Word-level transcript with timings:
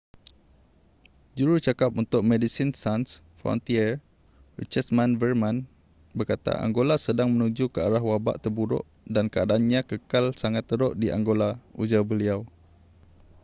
jurucakap 1.37 1.91
untuk 2.03 2.21
medecines 2.31 2.73
sans 2.83 3.07
frontiere 3.39 3.95
richard 4.59 4.87
veerman 5.21 5.57
berkata 6.17 6.51
angola 6.65 6.95
sedang 7.05 7.29
menuju 7.31 7.65
ke 7.73 7.79
arah 7.87 8.01
wabak 8.09 8.35
terburuk 8.43 8.81
dan 9.15 9.25
keadaannya 9.33 9.81
kekal 9.89 10.25
sangat 10.41 10.63
teruk 10.69 10.93
di 11.01 11.07
angola 11.17 11.49
ujar 11.81 12.01
beliau 12.11 12.39